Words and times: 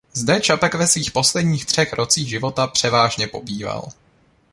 Zde 0.13 0.39
Čapek 0.41 0.73
ve 0.75 0.87
svých 0.87 1.11
posledních 1.11 1.65
třech 1.65 1.93
rocích 1.93 2.29
života 2.29 2.67
převážně 2.67 3.27
pobýval. 3.27 3.89